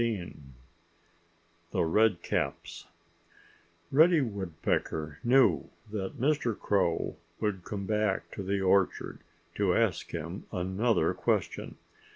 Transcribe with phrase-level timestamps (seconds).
[0.01, 0.33] *XV*
[1.69, 2.87] *THE REDCAPS*
[3.91, 6.57] Reddy Woodpecker knew that Mr.
[6.59, 9.19] Crow would come back to the orchard
[9.53, 11.77] to ask him another question.